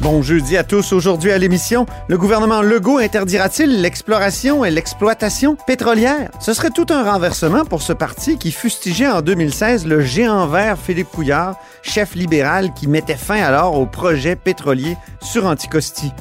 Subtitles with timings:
[0.00, 0.92] Bon jeudi à tous.
[0.92, 6.30] Aujourd'hui à l'émission, le gouvernement Legault interdira-t-il l'exploration et l'exploitation pétrolière?
[6.40, 10.78] Ce serait tout un renversement pour ce parti qui fustigeait en 2016 le géant vert
[10.78, 16.12] Philippe Couillard, chef libéral qui mettait fin alors au projet pétrolier sur Anticosti.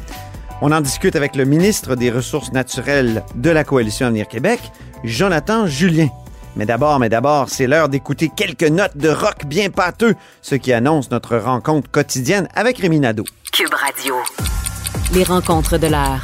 [0.62, 4.60] On en discute avec le ministre des Ressources naturelles de la Coalition Avenir Québec,
[5.04, 6.10] Jonathan Julien.
[6.56, 10.72] Mais d'abord, mais d'abord, c'est l'heure d'écouter quelques notes de rock bien pâteux, ce qui
[10.72, 13.26] annonce notre rencontre quotidienne avec Rémi Nadeau.
[13.56, 14.16] Cube Radio.
[15.14, 16.24] Les rencontres de l'heure.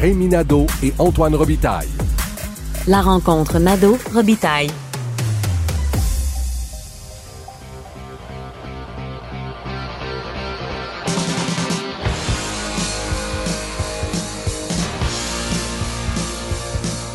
[0.00, 1.90] Rémi Nadeau et Antoine Robitaille.
[2.86, 4.70] La rencontre Nadeau-Robitaille.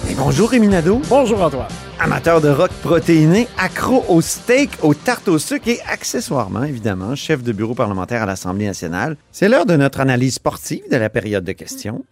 [0.08, 1.02] Et bonjour Rémi Nadeau.
[1.10, 1.66] Bonjour Antoine.
[2.00, 7.44] Amateur de rock protéiné, accro au steak, aux tartes au sucre et accessoirement, évidemment, chef
[7.44, 9.16] de bureau parlementaire à l'Assemblée nationale.
[9.32, 12.04] C'est l'heure de notre analyse sportive de la période de questions.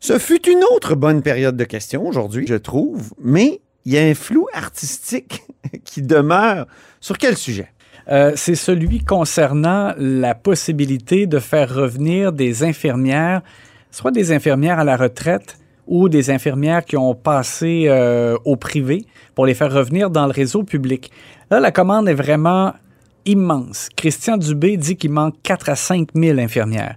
[0.00, 4.02] Ce fut une autre bonne période de questions aujourd'hui, je trouve, mais il y a
[4.02, 5.42] un flou artistique
[5.84, 6.66] qui demeure.
[7.00, 7.70] Sur quel sujet?
[8.08, 13.42] Euh, c'est celui concernant la possibilité de faire revenir des infirmières,
[13.94, 15.56] soit des infirmières à la retraite
[15.86, 19.06] ou des infirmières qui ont passé euh, au privé
[19.36, 21.12] pour les faire revenir dans le réseau public.
[21.48, 22.72] Là, la commande est vraiment
[23.24, 23.88] immense.
[23.94, 26.96] Christian Dubé dit qu'il manque 4 à 5 000 infirmières.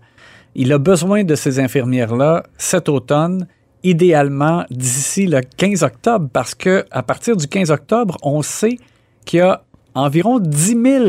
[0.56, 3.46] Il a besoin de ces infirmières-là cet automne,
[3.84, 8.80] idéalement d'ici le 15 octobre, parce que à partir du 15 octobre, on sait
[9.24, 9.62] qu'il y a
[9.94, 11.06] environ 10 000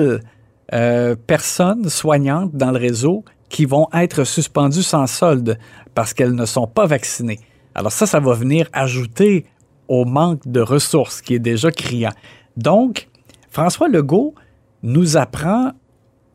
[0.74, 5.58] euh, personnes soignantes dans le réseau qui vont être suspendues sans solde
[5.94, 7.40] parce qu'elles ne sont pas vaccinées.
[7.74, 9.46] Alors ça, ça va venir ajouter
[9.88, 12.12] au manque de ressources qui est déjà criant.
[12.56, 13.08] Donc,
[13.50, 14.34] François Legault
[14.82, 15.72] nous apprend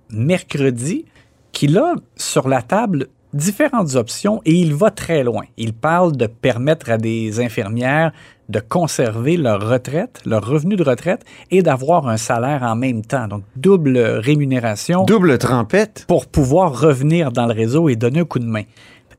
[0.10, 1.06] mercredi
[1.52, 5.44] qu'il a sur la table différentes options et il va très loin.
[5.58, 8.12] Il parle de permettre à des infirmières
[8.50, 13.28] de conserver leur retraite, leur revenu de retraite et d'avoir un salaire en même temps.
[13.28, 15.06] Donc, double rémunération.
[15.06, 16.06] Double trempette.
[16.08, 18.64] Pour pouvoir revenir dans le réseau et donner un coup de main.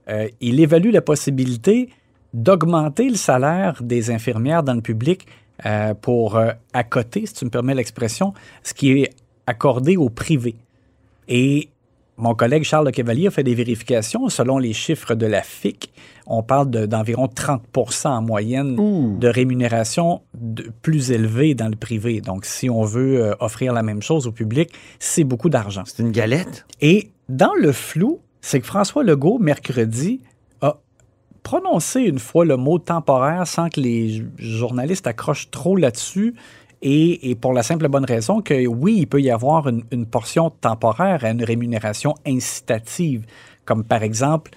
[0.09, 1.89] Euh, il évalue la possibilité
[2.35, 5.27] d'augmenter le salaire des infirmières dans le public
[5.65, 9.11] euh, pour euh, accoter, si tu me permets l'expression, ce qui est
[9.47, 10.57] accordé au privé.
[11.29, 11.71] Et
[12.17, 14.29] mon collègue Charles Le Cavalier a fait des vérifications.
[14.29, 15.93] Selon les chiffres de la FIC,
[16.27, 19.17] on parle d'environ 30% en moyenne Ouh.
[19.19, 22.21] de rémunération de- plus élevée dans le privé.
[22.21, 25.83] Donc, si on veut euh, offrir la même chose au public, c'est beaucoup d'argent.
[25.87, 26.67] C'est une galette?
[26.81, 30.21] Et dans le flou, c'est que François Legault, mercredi,
[30.61, 30.77] a
[31.43, 36.35] prononcé une fois le mot temporaire sans que les journalistes accrochent trop là-dessus.
[36.87, 41.25] Et, pour la simple bonne raison que oui, il peut y avoir une, portion temporaire
[41.25, 43.25] à une rémunération incitative,
[43.65, 44.51] comme par exemple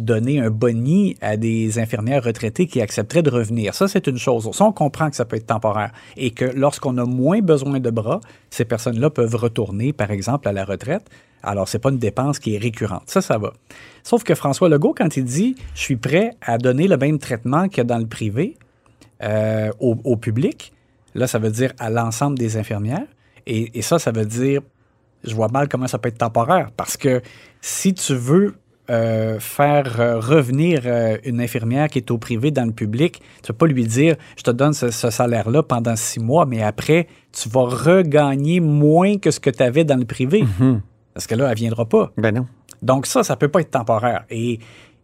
[0.00, 3.74] donner un boni à des infirmières retraitées qui accepteraient de revenir.
[3.74, 4.48] Ça, c'est une chose.
[4.52, 7.90] Ça, on comprend que ça peut être temporaire et que lorsqu'on a moins besoin de
[7.90, 8.20] bras,
[8.50, 11.08] ces personnes-là peuvent retourner, par exemple, à la retraite.
[11.42, 13.04] Alors, c'est pas une dépense qui est récurrente.
[13.06, 13.52] Ça, ça va.
[14.04, 17.68] Sauf que François Legault, quand il dit «je suis prêt à donner le même traitement
[17.68, 18.56] qu'il y a dans le privé
[19.22, 20.72] euh, au public»,
[21.14, 23.06] là, ça veut dire à l'ensemble des infirmières.
[23.46, 24.60] Et, et ça, ça veut dire,
[25.22, 26.70] je vois mal comment ça peut être temporaire.
[26.76, 27.22] Parce que
[27.60, 28.54] si tu veux
[28.90, 33.50] euh, faire euh, revenir euh, une infirmière qui est au privé dans le public, tu
[33.50, 36.62] ne vas pas lui dire je te donne ce, ce salaire-là pendant six mois, mais
[36.62, 40.44] après, tu vas regagner moins que ce que tu avais dans le privé.
[41.14, 42.12] Parce que là, elle ne viendra pas.
[42.18, 42.46] Ben non.
[42.82, 44.26] Donc ça, ça peut pas être temporaire.
[44.28, 44.58] Et,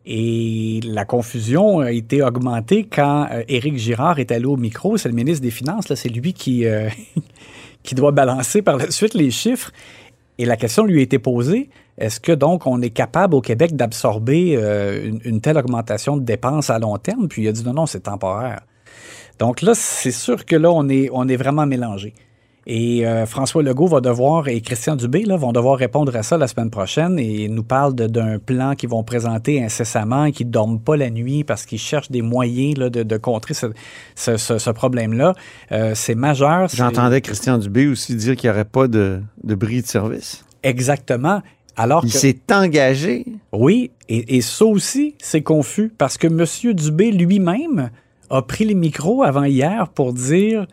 [0.06, 4.97] et la confusion a été augmentée quand euh, Éric Girard est allé au micro.
[4.97, 6.89] C'est le ministre des Finances, c'est lui qui, euh,
[7.83, 9.71] qui doit balancer par la suite les chiffres.
[10.39, 13.77] Et la question lui a été posée, est-ce que donc on est capable au Québec
[13.77, 17.28] d'absorber euh, une, une telle augmentation de dépenses à long terme?
[17.28, 18.60] Puis il a dit non, non, c'est temporaire.
[19.39, 22.15] Donc là, c'est sûr que là, on est, on est vraiment mélangé.
[22.72, 26.39] Et euh, François Legault va devoir, et Christian Dubé là, vont devoir répondre à ça
[26.39, 30.45] la semaine prochaine et nous parlent de- d'un plan qu'ils vont présenter incessamment et qui
[30.45, 33.67] ne dorment pas la nuit parce qu'ils cherchent des moyens là, de, de contrer ce,
[34.15, 35.34] ce- ce- ce problème-là.
[35.72, 36.69] Euh, c'est majeur.
[36.72, 40.45] J'entendais Christian Dubé aussi dire qu'il n'y aurait pas de, de bris de service.
[40.63, 41.43] Exactement.
[41.77, 43.25] Alors Il s'est engagé.
[43.53, 46.45] oui, et, et ça aussi, c'est confus parce que M.
[46.75, 47.91] Dubé lui-même
[48.31, 50.67] a pris les micros avant hier pour dire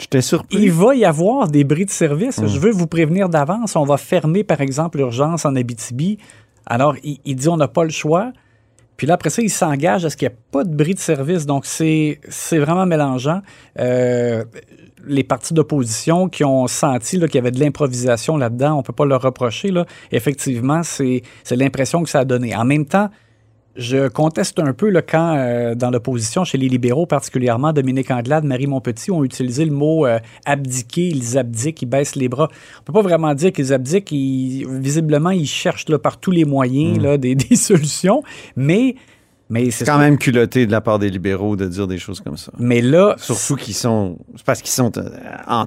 [0.00, 0.58] J'étais surpris.
[0.58, 2.40] il va y avoir des bris de service.
[2.44, 3.76] Je veux vous prévenir d'avance.
[3.76, 6.18] On va fermer, par exemple, l'urgence en Abitibi.
[6.66, 8.32] Alors, il, il dit on n'a pas le choix.
[8.96, 10.98] Puis là, après ça, il s'engage à ce qu'il n'y ait pas de bris de
[10.98, 11.46] service.
[11.46, 12.18] Donc, c'est
[12.52, 13.40] vraiment mélangeant.
[13.78, 14.44] Euh,
[15.06, 18.92] les partis d'opposition qui ont senti qu'il y avait de l'improvisation là-dedans, on ne peut
[18.92, 19.70] pas leur reprocher.
[19.70, 19.86] Là.
[20.12, 22.54] Effectivement, c'est c'est l'impression que ça a donné.
[22.54, 23.08] En même temps,
[23.76, 28.44] je conteste un peu le quand, euh, dans l'opposition, chez les libéraux, particulièrement Dominique Anglade,
[28.44, 32.48] Marie Montpetit, ont utilisé le mot euh, abdiquer, ils abdiquent, ils baissent les bras.
[32.80, 36.44] On peut pas vraiment dire qu'ils abdiquent, ils- visiblement, ils cherchent là, par tous les
[36.44, 38.22] moyens là, des, des solutions,
[38.56, 38.96] mais,
[39.48, 42.36] mais c'est quand même culotté de la part des libéraux de dire des choses comme
[42.36, 42.52] ça.
[42.58, 44.18] Mais là, Surtout qu'ils sont.
[44.36, 45.08] C'est parce qu'ils sont euh,
[45.46, 45.66] en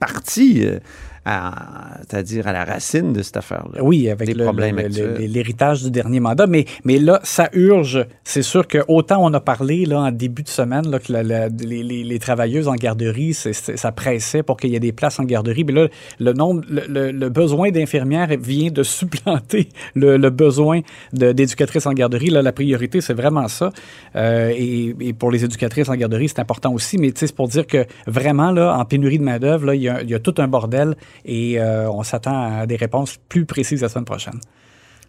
[0.00, 0.78] partie, euh,
[1.26, 3.82] c'est-à-dire à la racine de cette affaire-là.
[3.82, 6.46] Oui, avec le- problèmes l'héritage du dernier mandat.
[6.46, 8.04] Mais, mais là, ça urge.
[8.24, 11.22] C'est sûr que autant on a parlé là, en début de semaine là, que la-
[11.22, 15.18] la- les, les- les travailleuses en garderie, ça pressait pour qu'il y ait des places
[15.18, 15.64] en garderie.
[15.64, 15.88] Mais là,
[16.18, 20.80] le, nombre, le, le- le besoin d'infirmières vient de supplanter le, besoin
[21.12, 22.30] d'éducatrices en garderie.
[22.30, 23.70] Là, la priorité, c'est vraiment ça.
[24.16, 26.98] Euh, et, et pour les éducatrices en garderie, c'est important aussi.
[26.98, 30.18] Mais c'est pour dire que vraiment, là, en pénurie de main-d'œuvre, y, il y a
[30.18, 30.94] tout un bordel
[31.24, 34.38] et euh, on s'attend à des réponses plus précises la semaine prochaine.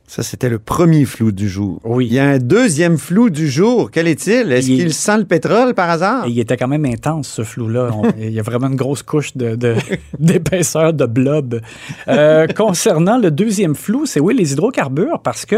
[0.07, 1.80] Ça, c'était le premier flou du jour.
[1.84, 2.06] Oui.
[2.06, 3.90] Il y a un deuxième flou du jour.
[3.90, 4.52] Quel est-il?
[4.52, 6.28] Est-ce Il est- qu'il sent le pétrole par hasard?
[6.28, 7.90] Il était quand même intense, ce flou-là.
[7.92, 9.74] On- il y a vraiment une grosse couche de- de-
[10.19, 11.60] d'épaisseur, de, blob.
[12.07, 15.56] Euh, concernant le deuxième flou, c'est oui, les hydrocarbures, parce que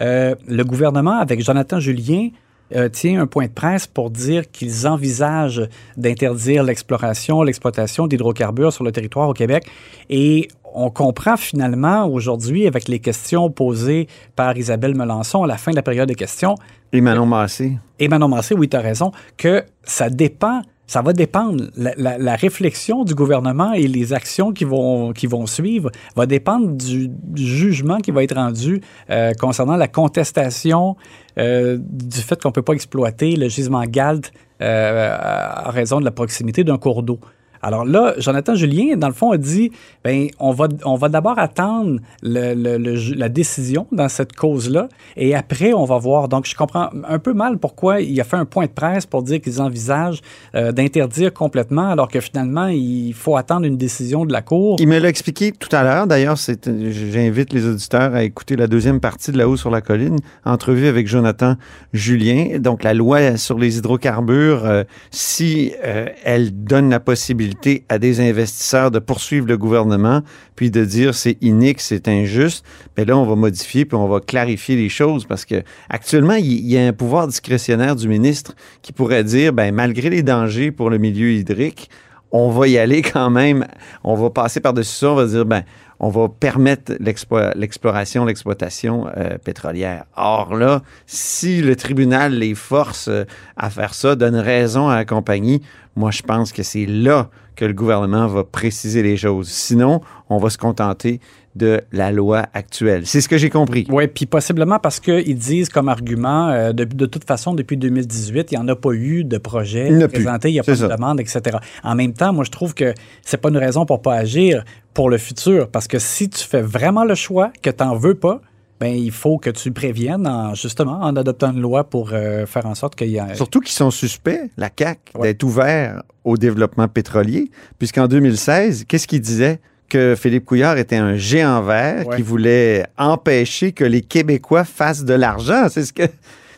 [0.00, 2.28] euh, le gouvernement, avec Jonathan Julien,
[2.74, 8.84] euh, tient un point de presse pour dire qu'ils envisagent d'interdire l'exploration, l'exploitation d'hydrocarbures sur
[8.84, 9.66] le territoire au Québec.
[10.10, 14.06] Et on comprend finalement aujourd'hui, avec les questions posées
[14.36, 16.54] par Isabelle Melançon à la fin de la période de questions,
[16.92, 17.78] Et Manon Massé.
[17.98, 21.64] et Manon Massé, oui, tu as raison, que ça dépend, ça va dépendre.
[21.76, 25.12] La, réflexion du gouvernement et les actions qui vont,
[25.46, 28.80] suivre va dépendre du, du jugement qui va être rendu
[29.10, 30.96] euh, concernant la contestation
[31.38, 36.04] euh, du fait qu'on ne peut pas exploiter le gisement GALT euh, à raison de
[36.04, 37.20] la proximité d'un cours d'eau.
[37.62, 39.70] Alors là, Jonathan Julien, dans le fond, a dit
[40.04, 45.84] ben, on va, on va d'abord attendre la décision dans cette cause-là et après, on
[45.84, 46.28] va voir.
[46.28, 49.22] Donc, je comprends un peu mal pourquoi il a fait un point de presse pour
[49.22, 50.20] dire qu'ils envisagent
[50.54, 54.76] euh, d'interdire complètement alors que finalement, il faut attendre une décision de la Cour.
[54.78, 56.06] Il me l'a expliqué tout à l'heure.
[56.06, 60.16] D'ailleurs, j'invite les auditeurs à écouter la deuxième partie de La Haut sur la colline,
[60.44, 61.56] entrevue avec Jonathan
[61.92, 62.58] Julien.
[62.58, 67.47] Donc, la loi sur les hydrocarbures, euh, si euh, elle donne la possibilité
[67.88, 70.22] à des investisseurs de poursuivre le gouvernement,
[70.56, 72.64] puis de dire c'est inique, c'est injuste,
[72.96, 76.66] mais là, on va modifier puis on va clarifier les choses parce que actuellement, il
[76.66, 80.90] y a un pouvoir discrétionnaire du ministre qui pourrait dire, ben, malgré les dangers pour
[80.90, 81.90] le milieu hydrique,
[82.30, 83.66] on va y aller quand même.
[84.04, 85.10] On va passer par-dessus ça.
[85.12, 85.62] On va dire, ben,
[86.00, 90.04] on va permettre l'explo- l'exploration, l'exploitation euh, pétrolière.
[90.16, 93.24] Or là, si le tribunal les force euh,
[93.56, 95.62] à faire ça, donne raison à la compagnie,
[95.98, 99.48] moi, je pense que c'est là que le gouvernement va préciser les choses.
[99.48, 100.00] Sinon,
[100.30, 101.20] on va se contenter
[101.56, 103.04] de la loi actuelle.
[103.04, 103.84] C'est ce que j'ai compris.
[103.90, 108.52] Oui, puis possiblement parce qu'ils disent comme argument, euh, de, de toute façon, depuis 2018,
[108.52, 110.86] il n'y en a pas eu de projet Il présenté, il n'y a pas ça.
[110.86, 111.58] de demande, etc.
[111.82, 114.62] En même temps, moi, je trouve que c'est pas une raison pour pas agir
[114.94, 118.14] pour le futur, parce que si tu fais vraiment le choix que tu n'en veux
[118.14, 118.40] pas,
[118.80, 122.66] ben, il faut que tu préviennes en, justement en adoptant une loi pour euh, faire
[122.66, 123.34] en sorte qu'il y ait...
[123.34, 125.28] Surtout qu'ils sont suspects, la CAQ, Ouais.
[125.28, 129.60] d'être ouvert au développement pétrolier, puisqu'en 2016, qu'est-ce qu'il disait?
[129.88, 132.16] Que Philippe Couillard était un géant vert Ouais.
[132.16, 135.68] qui voulait empêcher que les Québécois fassent de l'argent.
[135.70, 136.02] C'est ce que.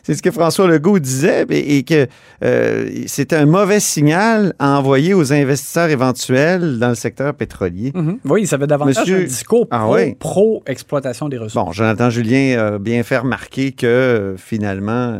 [0.03, 2.07] C'est ce que François Legault disait et, et que
[2.43, 7.91] euh, c'était un mauvais signal à envoyer aux investisseurs éventuels dans le secteur pétrolier.
[7.93, 8.17] Mhm.
[8.25, 10.15] Oui, ça avait davantage Monsieur- un discours Ah oui.
[10.15, 11.65] pro-exploitation des ressources.
[11.65, 15.19] Bon, Jonathan Julien a bien fait remarquer que euh, finalement,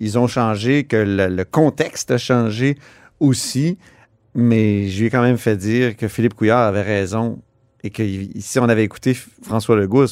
[0.00, 2.76] ils ont changé, que le, le contexte a changé
[3.20, 3.78] aussi,
[4.34, 7.38] mais je lui ai quand même fait dire que Philippe Couillard avait raison
[7.84, 8.02] et que
[8.38, 10.06] si on avait écouté François Legault à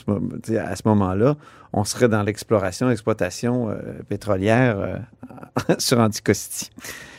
[0.77, 1.37] ce, moment-là,
[1.73, 3.77] on serait dans l'exploration, l'exploitation euh,
[4.09, 6.71] pétrolière euh, sur Anticosti.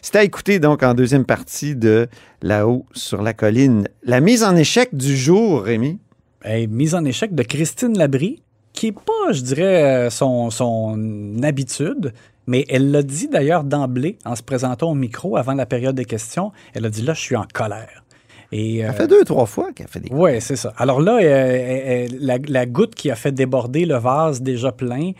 [0.01, 2.07] C'était à écouter donc en deuxième partie de
[2.41, 3.87] Là-haut sur la colline.
[4.03, 5.99] La mise en échec du jour, Rémi?
[6.43, 8.41] Hey, mise en échec de Christine Labrie,
[8.73, 12.13] qui n'est pas, je dirais, euh, son, son habitude,
[12.47, 16.05] mais elle l'a dit d'ailleurs d'emblée en se présentant au micro avant la période des
[16.05, 16.51] questions.
[16.73, 18.00] Elle a dit là, je suis en colère.
[18.51, 20.73] Et, Ça euh, fait deux, trois fois qu'elle fait des oui, c'est ça.
[20.77, 25.11] Alors là, euh, euh, la, la goutte qui a fait déborder le vase déjà plein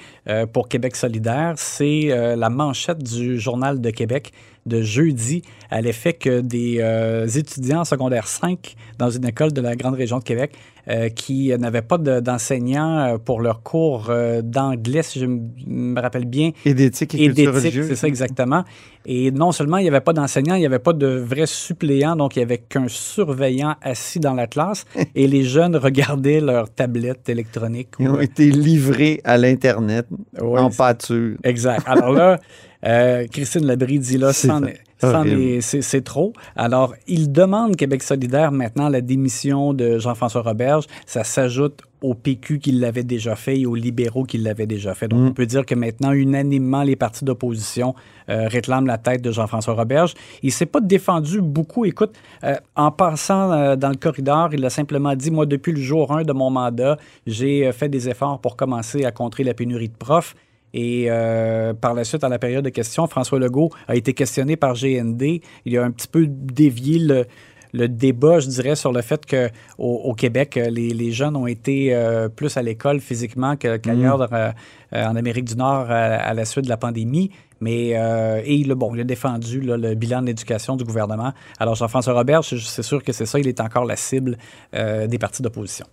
[0.53, 4.31] pour Québec solidaire, c'est la manchette du Journal de Québec
[4.65, 9.61] de jeudi à l'effet que des euh, étudiants en secondaire 5 dans une école de
[9.61, 10.51] la grande région de Québec
[10.87, 15.99] euh, qui n'avaient pas de- d'enseignants euh, pour leur cours euh, d'anglais, si je me
[15.99, 18.63] rappelle bien, Et d'éthique et, et d'éthique, c'est ça exactement.
[19.05, 22.15] Et non seulement il n'y avait pas d'enseignants, il n'y avait pas de vrais suppléants,
[22.15, 26.69] donc il n'y avait qu'un surveillant assis dans la classe et les jeunes regardaient leur
[26.69, 27.89] tablette électronique.
[27.99, 30.07] Ils ont été livrés à l'Internet
[30.41, 31.37] Ouais, en pâture.
[31.43, 31.83] Exact.
[31.87, 32.39] Alors là,
[32.85, 36.33] euh, Christine Labrie dit là, C'est trop.
[36.55, 40.85] Alors, il demande Québec solidaire maintenant la démission de Jean-François Roberge.
[41.05, 45.07] Ça s'ajoute au PQ qui l'avait déjà fait et aux libéraux qui l'avaient déjà fait.
[45.07, 45.27] Donc, Mm.
[45.27, 47.93] on peut dire que maintenant, unanimement, les partis d'opposition
[48.29, 50.13] euh, réclament la tête de Jean-François Roberge.
[50.41, 51.85] Il s'est pas défendu beaucoup.
[51.85, 55.81] Écoute, euh, en passant euh, dans le corridor, il a simplement dit, moi, depuis le
[55.81, 56.97] jour 1 de mon mandat,
[57.27, 60.35] j'ai fait des efforts pour commencer à contrer la pénurie de profs.
[60.73, 64.55] Et euh, par la suite, à la période de questions, François Legault a été questionné
[64.55, 65.41] par GND.
[65.65, 67.25] Il a un petit peu dévié le,
[67.73, 71.93] le débat, je dirais, sur le fait qu'au au Québec, les, les jeunes ont été
[71.93, 74.51] euh, plus à l'école physiquement que- qu'ailleurs euh,
[74.93, 77.31] euh, en Amérique du Nord à, à la suite de la pandémie.
[77.59, 80.83] Mais euh, et il a, bon, il a défendu là, le bilan de l'éducation du
[80.83, 81.31] gouvernement.
[81.59, 84.37] Alors Jean-François Robert, c'est sûr que c'est ça, il est encore la cible
[84.73, 85.85] des partis d'opposition.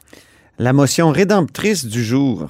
[0.59, 2.49] La motion rédemptrice du jour.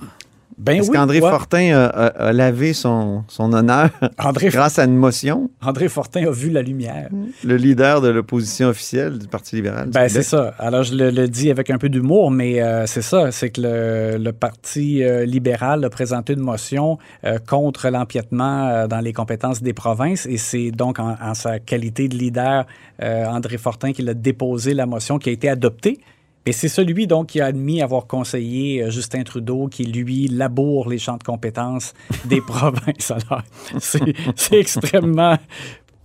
[0.58, 4.84] Ben Est-ce oui, qu'André Fortin a, a- a lavé son, son honneur André, grâce à
[4.84, 5.50] une motion?
[5.62, 7.08] André Fortin a vu la lumière.
[7.44, 9.90] Le leader de l'opposition officielle du Parti libéral.
[9.90, 10.54] Ben, c'est ça.
[10.58, 13.30] Alors, je le, le dis avec un peu d'humour, mais euh, c'est ça.
[13.30, 19.00] C'est que le, le Parti euh, libéral a présenté une motion euh, contre l'empiètement dans
[19.00, 20.26] les compétences des provinces.
[20.26, 22.66] Et c'est donc en, en sa qualité de leader,
[23.00, 26.00] André Fortin, qui l'a déposé la motion qui a été adoptée.
[26.48, 30.88] Et c'est celui donc qui a admis avoir conseillé euh, Justin Trudeau, qui lui laboure
[30.88, 31.92] les champs de compétences
[32.24, 33.10] des provinces.
[33.10, 33.42] Alors,
[33.78, 35.36] c'est c'est extrêmement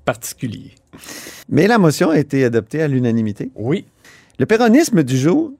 [0.03, 0.71] particulier.
[1.47, 3.51] Mais la motion a été adoptée à l'unanimité.
[3.55, 3.85] Oui.
[4.37, 5.51] Le péronisme du jour,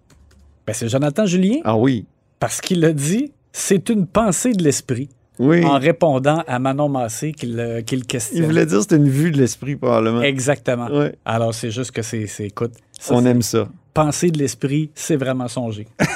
[0.67, 1.59] Ben, c'est Jonathan Julien.
[1.63, 2.05] ah oui,
[2.39, 5.07] Parce qu'il a dit, c'est une pensée de l'esprit,
[5.39, 5.63] oui.
[5.63, 8.43] en répondant à Manon Massé qu'il euh, qu'il Il questionne.
[8.45, 10.21] voulait dire que c'était une vue de l'esprit, probablement.
[10.23, 10.87] Exactement.
[10.91, 11.15] Ouais.
[11.23, 13.69] Alors, c'est juste que c'est, c'est- écoute, ça, On c'est- aime ça.
[13.93, 15.87] Pensée de l'esprit, c'est vraiment songer.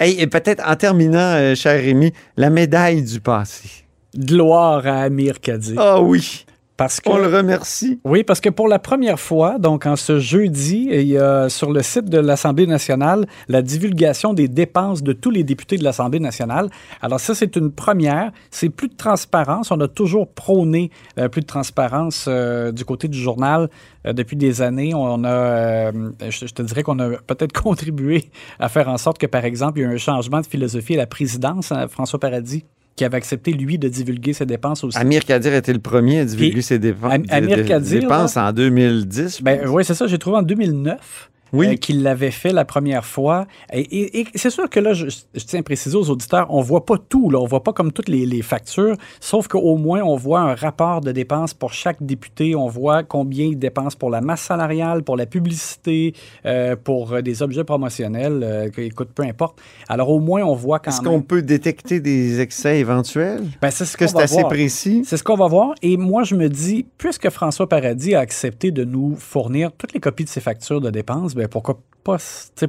[0.00, 3.68] Hey, et peut-être en terminant, euh, cher Rémi, la médaille du passé.
[4.16, 5.76] Gloire à Amir Kadri.
[5.78, 6.44] Ah oui,
[6.82, 8.00] Parce que, on le remercie.
[8.04, 11.70] oui, parce que pour la première fois, donc en ce jeudi, il y a sur
[11.70, 16.18] le site de l'Assemblée nationale la divulgation des dépenses de tous les députés de l'Assemblée
[16.18, 16.70] nationale.
[17.00, 18.32] Alors ça, c'est une première.
[18.50, 19.70] C'est plus de transparence.
[19.70, 23.70] On a toujours prôné euh, plus de transparence euh, du côté du journal
[24.04, 24.92] euh, depuis des années.
[24.92, 28.24] On a, je, je te dirais qu'on a peut-être contribué
[28.58, 30.94] à faire en sorte que, par exemple, il y a eu un changement de philosophie
[30.94, 32.64] à la présidence, hein, François Paradis
[32.96, 34.98] qui avait accepté, lui, de divulguer ses dépenses aussi.
[34.98, 38.52] Amir Kadir était le premier à divulguer Puis, ses dépenses, Am- Amir Kadir, dépenses en
[38.52, 39.38] 2010.
[39.38, 40.06] je Ben, oui, c'est ça.
[40.06, 41.66] J'ai trouvé en 2009 Oui.
[41.68, 43.46] euh, qu'il l'avait fait la première fois.
[43.72, 46.60] Et, et- et c'est sûr que là, je, je tiens à préciser aux auditeurs, on
[46.62, 47.30] voit pas tout.
[47.30, 47.38] Là.
[47.40, 51.00] On voit pas comme toutes les, les factures, sauf qu'au moins, on voit un rapport
[51.00, 52.54] de dépenses pour chaque député.
[52.54, 56.14] On voit combien il dépense pour la masse salariale, pour la publicité,
[56.46, 58.40] euh, pour euh, des objets promotionnels.
[58.42, 59.60] euh, écoute, peu importe.
[59.88, 61.12] Alors, au moins, on voit quand Est-ce même...
[61.12, 63.42] qu'on peut détecter des excès éventuels?
[63.60, 64.48] Ben, c'est ce que c'est assez voir.
[64.48, 65.02] précis?
[65.04, 65.74] C'est ce qu'on va voir.
[65.82, 70.00] Et moi, je me dis, puisque François Paradis a accepté de nous fournir toutes les
[70.00, 72.16] copies de ses factures de dépenses, ben pourquoi pas,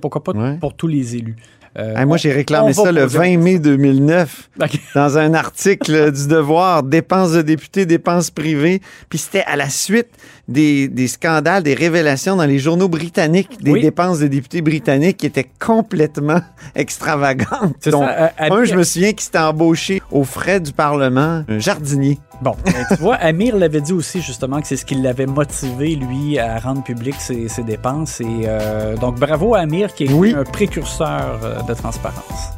[0.01, 0.57] pourquoi pas Ouais.
[0.59, 1.35] pour tous les élus?
[1.75, 4.79] Euh, Hey, moi, j'ai réclamé ça le poser- 20 mai 2009 OK.
[4.93, 8.79] dans un article du Devoir, dépenses de députés, dépenses privées.
[9.09, 10.09] Puis c'était à la suite
[10.47, 13.81] des, des scandales, des révélations dans les journaux britanniques, des Oui.
[13.81, 16.41] dépenses de députés britanniques qui étaient complètement
[16.75, 17.87] extravagantes.
[17.89, 21.59] Donc, ça, euh, un, je me souviens qu'il s'était embauché aux frais du Parlement, un
[21.59, 22.19] jardinier.
[22.43, 25.95] Bon, ben, tu vois, Amir l'avait dit aussi justement que c'est ce qui l'avait motivé,
[25.95, 28.19] lui, à rendre public ses, ses dépenses.
[28.19, 30.33] Et euh, donc, bravo à Amir qui est Oui.
[30.35, 32.49] un précurseur euh, de transparence.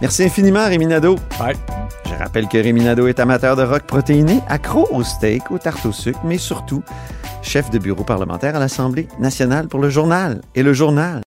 [0.00, 1.14] Merci infiniment, Rémi Nadeau.
[1.38, 1.54] Bye.
[2.10, 5.86] Je rappelle que Rémi Nadeau est amateur de rock protéiné, accro au steak, aux tartes
[5.86, 6.82] au sucre, mais surtout
[7.42, 11.20] chef de bureau parlementaire à l'Assemblée nationale pour le journal et le journal.